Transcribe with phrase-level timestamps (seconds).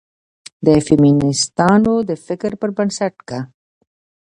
[0.65, 3.39] د فيمنستانو د فکر پر بنسټ، که